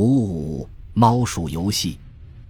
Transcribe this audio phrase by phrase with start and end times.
[0.00, 1.98] 五五猫鼠游戏，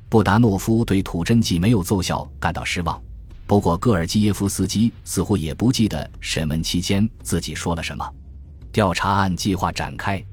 [0.08, 3.02] 布达诺夫对土真剂没有奏效感到失望。
[3.44, 8.08] 不过戈尔基耶夫斯基似乎也不记得审问期间自己说了什么。
[8.70, 10.24] 调查按计划展开。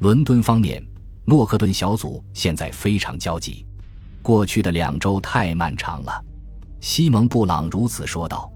[0.00, 0.84] 伦敦方面，
[1.24, 3.64] 诺克顿小组现在非常焦急。
[4.20, 6.20] 过去的两周太漫长了，
[6.80, 8.50] 西蒙·布朗如此说道。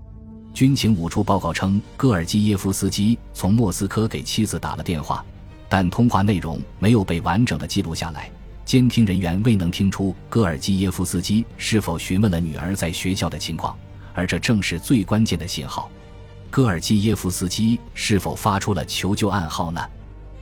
[0.52, 5.24] 军情五处报告称，戈尔基耶夫斯基从莫斯科给妻子打了电话。
[5.71, 8.29] 但通话内容没有被完整的记录下来，
[8.64, 13.78] 监听人员未能听出戈尔基耶夫斯基是否询问了女儿在学校的情况，
[14.12, 15.88] 而这正是最关键的信号。
[16.51, 19.80] 戈尔基耶夫斯基是否发出了求救暗号呢？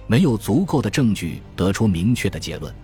[0.07, 2.75] 没有足够的证据得出明确的结论。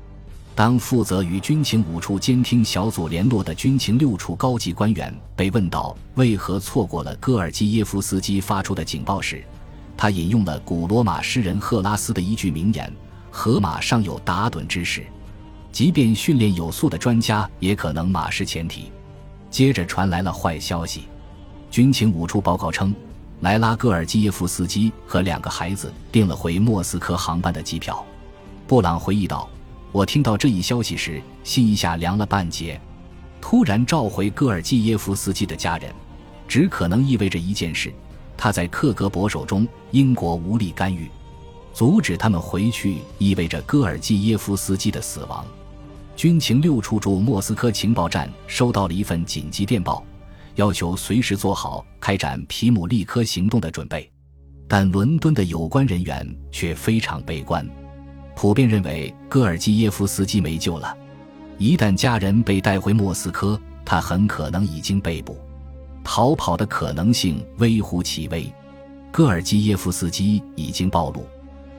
[0.54, 9.42] 当负责与军情五处监听小组联络的军情六处高级官员被问到为何错过了戈尔基耶夫斯基发出的警报时，
[9.96, 12.92] 他引用了古罗马诗人赫拉斯的一句名言
[13.30, 15.04] ：“河马尚有打盹之时，
[15.70, 18.90] 即便训练有素的专家也可能马失前蹄。”
[19.50, 21.04] 接着传来了坏消息，
[21.70, 22.92] 军情五处报告称，
[23.40, 28.04] 莱拉戈尔基耶夫斯基和两个孩子订了回莫斯科航班的机票。
[28.66, 29.48] 布朗回忆道
[29.92, 32.80] ：“我听到这一消息时，心一下凉了半截。
[33.40, 35.94] 突然召回戈尔基耶夫斯基的家人，
[36.48, 37.94] 只可能意味着一件事。”
[38.44, 41.10] 他在克格勃手中，英国无力干预，
[41.72, 45.46] 阻止他们回去，意味着戈尔基耶夫斯基的死亡。
[46.14, 50.04] 军情六处驻莫斯科情报站收到了一份紧急电报，
[50.56, 54.12] 要求随时做好开展皮姆利科行动的准备。
[54.68, 57.66] 但伦敦的有关人员却非常悲观，
[58.36, 60.94] 普遍认为戈尔基耶夫斯基没救了。
[61.56, 65.38] 一旦家人被带回莫斯科，他很可能已经被捕。
[66.04, 68.46] 逃跑的可能性微乎其微，
[69.10, 71.26] 戈尔基耶夫斯基已经暴露，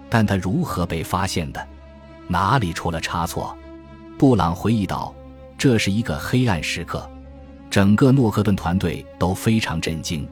[0.09, 1.66] 但他如何被发现的？
[2.28, 3.56] 哪里出了差错？
[4.17, 5.14] 布朗回忆道
[5.58, 7.08] ：“这是一个黑暗时刻，
[7.70, 10.28] 整个诺克顿团队都非常震惊。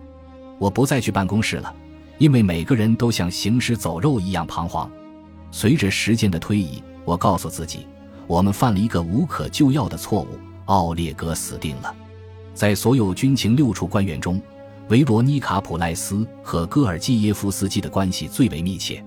[0.58, 1.74] 我不再去办公室了，
[2.18, 4.90] 因为每个人都像行尸走肉一样彷徨。
[5.52, 7.86] 随着时间的推移，我告诉自己，
[8.26, 11.94] 我们犯了一个无可救药的错误，奥列格死定了。”
[12.54, 14.42] 在所有军情六处官员中，
[14.90, 19.04] 维罗妮卡·普赖斯和戈尔基耶夫斯基的关系最为密切。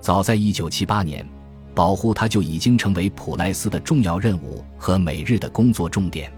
[0.00, 1.26] 早在1978年，
[1.74, 6.30] 保护他就已经成为普赖斯的重要任务和每日的工作重点。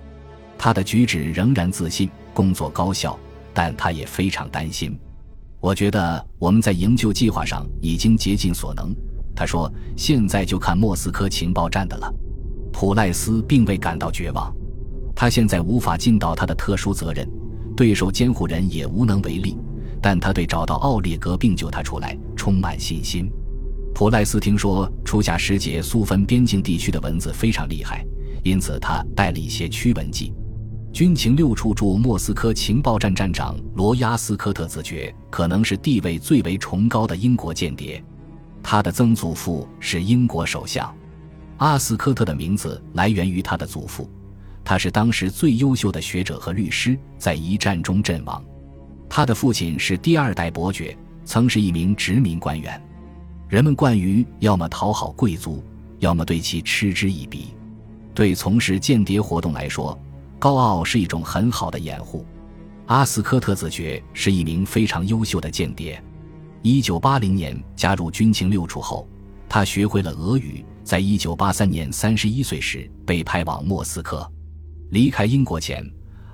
[0.56, 3.18] 他的举止仍然自信，工作高效，
[3.52, 4.96] 但他也非常担心。
[5.60, 8.94] 我觉得我们在营救计划上已经竭尽所能，
[9.34, 12.14] 他说：“现在就看莫斯科情报站的了。”
[12.70, 14.54] 普赖斯并未感到绝望。
[15.14, 17.28] 他现在无法尽到他的特殊责任，
[17.76, 19.56] 对手监护人也无能为力，
[20.02, 23.30] 但他对找到奥列格并救他出来充满信心。
[23.94, 28.04] 普赖斯听说初夏时节苏芬边境地区的蚊子非常厉害，
[28.42, 30.32] 因此他带了一些驱蚊剂。
[30.92, 38.02] 军情六处驻莫斯科情报站站长罗亚斯科特自觉可能是地位最为崇高的英国间谍，
[38.62, 40.92] 他的曾祖父是英国首相。
[41.58, 44.10] 阿斯科特的名字来源于他的祖父。
[44.64, 48.42] 他是当时最优秀的学者和律师，在一战中阵亡。
[49.08, 52.82] 他的父亲是第二代伯爵，曾是一名殖民官员。
[53.48, 55.62] 人们惯于要么讨好贵族，
[55.98, 57.48] 要么对其嗤之以鼻。
[58.14, 59.96] 对从事间谍活动来说，
[60.38, 62.24] 高傲是一种很好的掩护。
[62.86, 66.02] 阿斯科特子爵是一名非常优秀的间谍。
[66.62, 69.06] 一九八零年加入军情六处后，
[69.48, 70.64] 他学会了俄语。
[70.82, 74.30] 在一九八三年三十一岁时，被派往莫斯科。
[74.94, 75.84] 离开英国前，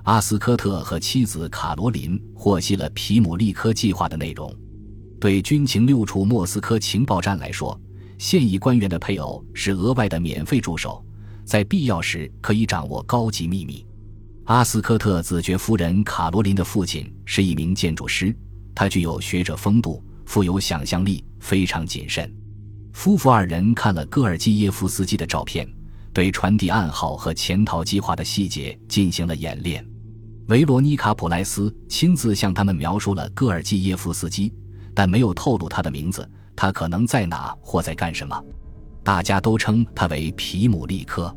[0.03, 4.55] 阿斯科特和妻子卡罗琳获悉了皮姆利科计划的内容。
[5.19, 7.81] 对军情六处莫斯科情报站来说，
[8.19, 11.03] 现役官员的配偶是额外的免费助手，
[11.43, 13.83] 在必要时可以掌握高级秘密。
[14.45, 18.37] 阿斯科特子爵夫人卡罗琳的父亲是一名建筑师，
[18.75, 22.31] 他具有学者风度，富有想象力，非常谨慎。
[22.93, 25.67] 夫妇二人看了戈尔基耶夫斯基的照片。
[26.13, 29.85] 对传递暗号和潜逃计划的细节进行了演练。
[30.49, 34.53] 维罗妮卡·普莱斯亲自向他们描述了戈尔基耶夫斯基，
[34.95, 36.29] 但没有透露他的名字。
[36.57, 38.39] 他可能在哪或在干什么？
[39.03, 41.35] 大家都称他为皮姆利科。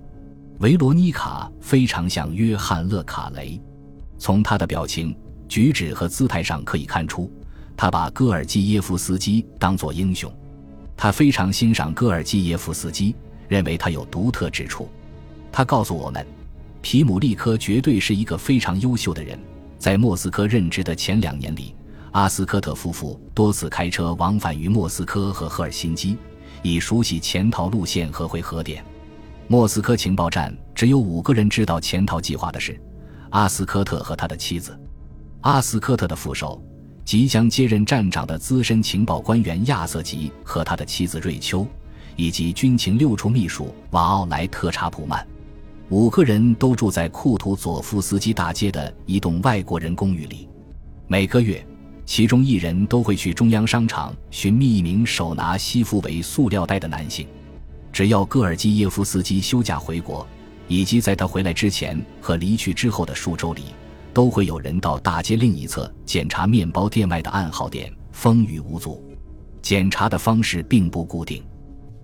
[0.59, 3.61] 维罗妮卡非常像约翰·勒卡雷，
[4.17, 5.15] 从他的表情、
[5.47, 7.31] 举止和姿态上可以看出，
[7.77, 10.29] 他把戈尔基耶夫斯基当作英雄。
[10.97, 13.15] 他非常欣赏戈尔基耶夫斯基。
[13.47, 14.89] 认为他有独特之处。
[15.51, 16.25] 他告诉我们，
[16.81, 19.37] 皮姆利科绝对是一个非常优秀的人。
[19.77, 21.75] 在莫斯科任职的前两年里，
[22.11, 26.17] 阿斯科特夫妇多次开车往返于莫斯科和赫尔辛基，
[26.61, 28.83] 以熟悉潜逃路线和回核点。
[29.47, 32.79] 莫斯科情报站只有五个人知道潜逃计划的事：
[33.31, 34.79] 阿斯科特和他的妻子。
[35.41, 36.63] 阿斯科特的副手，
[37.03, 41.67] 即将接任站长的资深情报官员亚瑟吉和他的妻子瑞秋，
[42.15, 45.25] 以及军情六处秘书瓦奥莱特查普曼。
[45.89, 50.47] 五个人都住在库图佐夫斯基大街的一栋外国人公寓里。
[51.07, 51.63] 每个月，
[52.05, 57.27] 其中一人都会去中央商场寻觅一名手拿西服为塑料袋的男性。
[57.91, 60.25] 只要戈尔基耶夫斯基休假回国，
[60.67, 63.65] 以及在他回来之前和离去之后的数周里，
[64.13, 69.03] 都会有人到大街另一侧检查面包店外的暗号点，风雨无阻。
[69.61, 71.43] 检查的方式并不固定。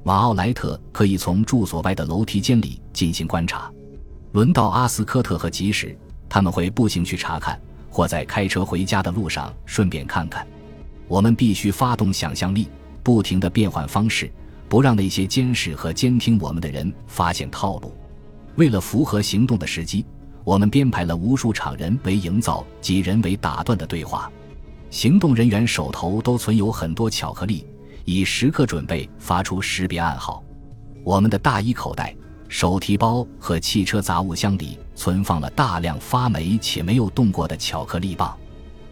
[0.03, 3.71] 瓦奥莱特可以从住所外的楼梯间里进行观察。
[4.31, 5.97] 轮到阿斯科特和吉时，
[6.27, 7.59] 他们会步行去查看，
[7.89, 10.45] 或在开车回家的路上顺便看看。
[11.07, 12.67] 我们必须发动想象力，
[13.03, 14.31] 不停地变换方式，
[14.67, 17.93] 不让那些监视和监听我们的人发现套路。
[18.55, 20.05] 为了符合行动的时机，
[20.43, 24.31] 我们编排了无数场人为营造及人为打断的对话。
[24.91, 27.65] 行动人员手头都存有很多巧克力，
[28.05, 30.43] 以时刻准备发出识别暗号。
[31.03, 32.15] 我们的大衣口袋。
[32.51, 38.35] 手提包和汽车杂物箱里存放了大量发霉且没有动过的巧克力棒。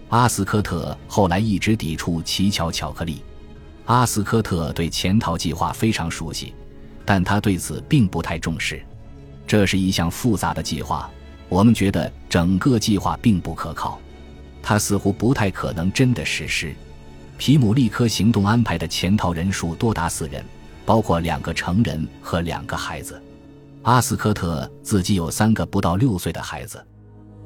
[0.09, 3.23] 阿斯科特后来一直抵触奇巧巧克力。
[3.85, 6.53] 阿斯科特对潜逃计划非常熟悉，
[7.03, 8.79] 但他对此并不太重视。
[9.47, 11.09] 这是一项复杂的计划，
[11.49, 13.99] 我们觉得整个计划并不可靠，
[14.61, 16.75] 他似乎不太可能真的实施。
[17.37, 20.43] 皮姆利科行动安排的潜逃人数多达四人，
[20.85, 23.21] 包括两个成人和两个孩子。
[23.83, 26.83] 阿斯科特自己有三个不到六岁的孩子，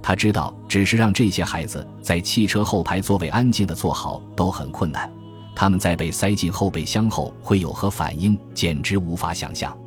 [0.02, 5.12] 他知道，只是让这些孩子在汽车后排座位安静的坐好都很困难。
[5.54, 9.78] 他们在被塞进后备箱后会有何反应，简直无法想象。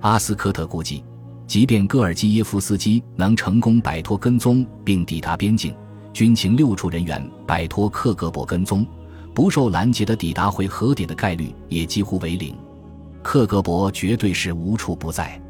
[0.00, 1.04] 阿斯科特估计，
[1.46, 5.74] 即便戈尔基耶夫斯基能成功摆脱跟踪并抵达边境，
[6.12, 8.84] 军情六处人员摆脱克格勃跟踪，
[9.34, 12.54] 不受拦截的抵达回核点的概率也几乎为零。
[13.22, 15.40] 克格勃绝对是无处不在。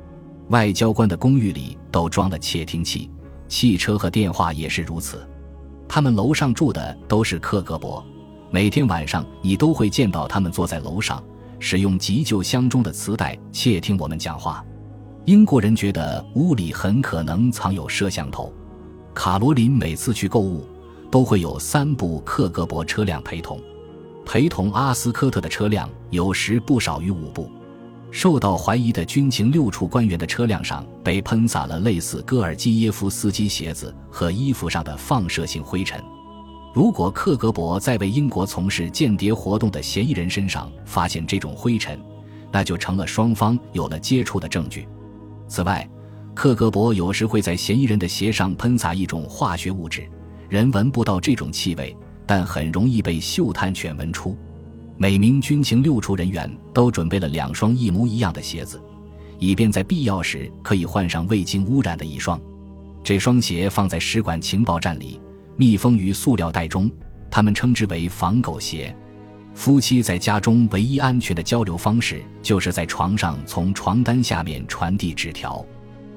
[0.48, 3.10] 外交官的公寓里都装了窃听器，
[3.48, 5.26] 汽车和电话也是如此。
[5.88, 8.02] 他们楼上住的都是克格勃，
[8.50, 11.22] 每天晚上你都会见到他们坐在楼上，
[11.58, 14.64] 使用急救箱中的磁带窃听我们讲话。
[15.24, 18.52] 英国人觉得屋里很可能藏有摄像头。
[19.14, 20.66] 卡罗琳每次去购物，
[21.10, 23.60] 都会有三部克格勃车辆陪同，
[24.24, 27.50] 陪同阿斯科特的车辆有时不少于五部。
[28.10, 35.98] 受到怀疑的军情六处官员的车辆上被喷洒了类似戈尔基耶夫斯基鞋子和衣服上的放射性灰尘。
[36.74, 41.98] 如果克格勃在为英国从事间谍活动的嫌疑人身上发现这种灰尘，
[42.50, 44.86] 那就成了双方有了接触的证据。
[45.48, 45.88] 此外，
[46.34, 50.06] 克格勃有时会在嫌疑人的鞋上喷洒一种化学物质，
[50.50, 51.96] 人闻不到这种气味，
[52.32, 54.34] 但很容易被嗅探犬闻出。
[54.96, 58.82] 每名军情六处人员都准备了两双一模一样的鞋子，
[59.38, 62.40] 以便在必要时可以换上未经污染的一双。
[63.04, 65.20] 这双鞋放在使馆情报站里，
[65.58, 66.90] 密封于塑料袋中，
[67.30, 68.96] 他们称之为“防狗鞋”。
[69.52, 75.62] 夫妻在家中唯一安全的交流方式，就是在床上从床单下面传递纸条，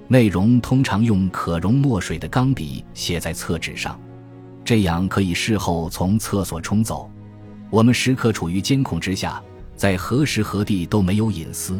[0.07, 3.99] 内容通常用可溶墨水的钢笔写在厕纸上，
[4.65, 7.09] 这样可以事后从厕所冲走。
[7.69, 9.41] 我们时刻处于监控之下，
[9.75, 11.79] 在何时何地都没有隐私，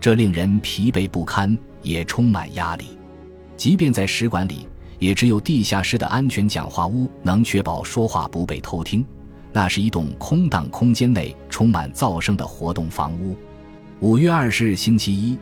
[0.00, 2.96] 这令人疲惫不堪，也充满压力。
[3.56, 4.68] 即便在使馆里，
[5.00, 9.04] 也只有地下室的安全讲话屋能确保说话不被偷听。
[9.52, 13.36] 那是一栋空荡空间内充满噪声的活动房屋。
[14.00, 15.36] 五月二十日星期一，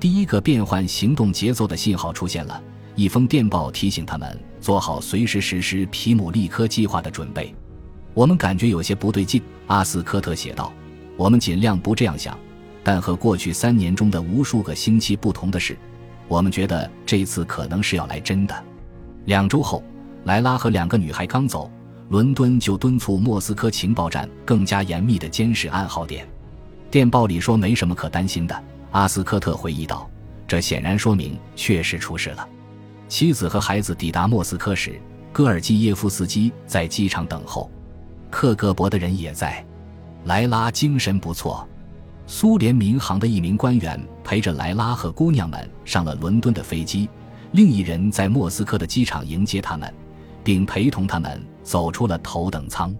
[0.00, 2.60] 第一个变换行动节奏的信号出现了，
[2.94, 7.54] 一封电报提醒他们做好随时实施皮姆利科计划的准备。
[8.14, 10.72] 我们感觉有些不对劲，阿斯科特写道
[11.18, 12.34] ：“我们尽量不这样想，
[12.82, 15.76] 但和过去三年中的无数个星期不同的是，
[16.28, 18.64] 我们觉得这次可能是要来真的。”
[19.26, 19.84] 两周后，
[20.24, 21.70] 莱拉和两个女孩刚走，
[22.08, 26.26] 伦敦就敦促莫斯科情报站更加严密地监视暗号点。
[26.90, 30.08] 电报里说没什么可担心的，阿斯科特回忆道
[30.48, 32.48] ：“这显然说明确实出事了。”
[33.08, 35.00] 妻子和孩子抵达莫斯科时，
[35.32, 37.70] 戈尔基耶夫斯基在机场等候。
[38.30, 39.64] 克格勃的人也在，
[40.24, 41.68] 莱拉精神不错。
[42.26, 47.08] 苏联民航的一名官员陪着莱拉和姑娘们上了伦敦的飞机，
[47.52, 49.92] 另一人在莫斯科的机场迎接他们，
[50.42, 52.94] 并陪同他们走出了头等舱。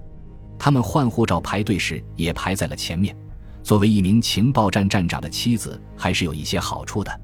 [0.59, 3.17] 他们换护照排队时也排在了前面。
[3.63, 7.21] 作为一名情报站站长的妻子，还是有一些好处的。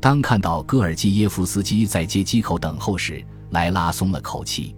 [0.00, 4.76] 当看到戈尔基耶夫斯基在接机口等候时，莱拉松了口气。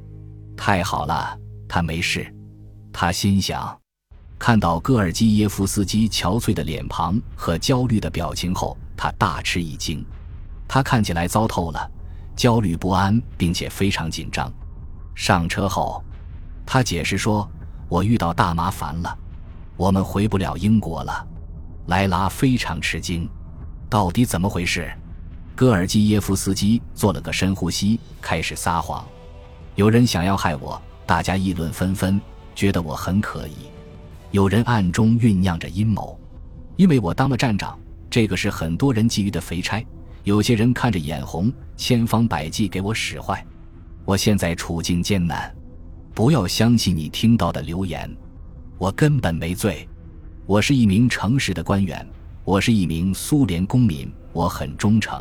[0.56, 2.32] 太好了，他没事。
[2.92, 3.78] 他心想。
[4.38, 10.04] 看到戈尔基耶夫斯基憔悴的脸庞和焦虑的表情后，他大吃一惊。
[10.68, 11.90] 他看起来糟透了，
[12.36, 14.50] 焦虑不安，并且非常紧张。
[15.14, 16.02] 上车后，
[16.64, 17.50] 他解释说
[17.90, 19.18] ：“我遇到大麻烦了，
[19.76, 21.26] 我们回不了英国了。”
[21.88, 23.28] 莱拉非常吃惊，
[23.90, 24.88] 到底怎么回事？
[25.58, 29.04] 戈尔基耶夫斯基做了个深呼吸，开始撒谎
[29.74, 32.20] ：“有人想要害我，大家议论纷纷，
[32.54, 33.66] 觉得我很可疑。
[34.30, 36.16] 有人暗中酝酿着阴谋，
[36.76, 37.76] 因为我当了站长，
[38.08, 39.84] 这个是很多人觊觎的肥差。
[40.22, 43.44] 有些人看着眼红，千方百计给我使坏。”
[44.06, 45.52] 我现在处境艰难，
[46.14, 48.08] 不要相信你听到的流言，
[48.78, 49.88] 我根本没罪，
[50.46, 52.08] 我是一名诚实的官员，
[52.44, 55.20] 我是一名苏联公民，我很忠诚。